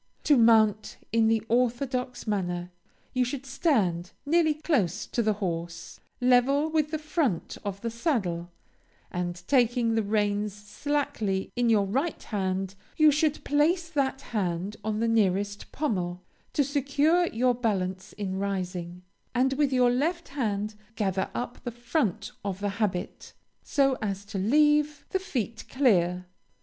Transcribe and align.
To 0.23 0.35
mount 0.35 0.97
in 1.11 1.27
the 1.27 1.43
orthodox 1.47 2.25
manner, 2.25 2.71
you 3.13 3.23
should 3.23 3.45
stand 3.45 4.13
nearly 4.25 4.55
close 4.55 5.05
to 5.05 5.21
the 5.21 5.33
horse, 5.33 5.99
level 6.19 6.71
with 6.71 6.89
the 6.89 6.97
front 6.97 7.59
of 7.63 7.81
the 7.81 7.91
saddle, 7.91 8.49
and 9.11 9.43
taking 9.45 9.93
the 9.93 10.01
reins 10.01 10.55
slackly 10.55 11.51
in 11.55 11.69
your 11.69 11.85
right 11.85 12.23
hand, 12.23 12.73
you 12.97 13.11
should 13.11 13.43
place 13.43 13.91
that 13.91 14.21
hand 14.33 14.75
on 14.83 15.01
the 15.01 15.07
nearest 15.07 15.71
pommel, 15.71 16.23
to 16.53 16.63
secure 16.63 17.27
your 17.27 17.53
balance 17.53 18.11
in 18.13 18.39
rising, 18.39 19.03
and 19.35 19.53
with 19.53 19.71
your 19.71 19.91
left 19.91 20.29
hand 20.29 20.73
gather 20.95 21.29
up 21.35 21.63
the 21.63 21.69
front 21.69 22.31
of 22.43 22.59
the 22.59 22.69
habit, 22.81 23.33
so 23.61 23.95
as 24.01 24.25
to 24.25 24.39
leave 24.39 25.05
the 25.11 25.19
feet 25.19 25.65
clear. 25.69 26.25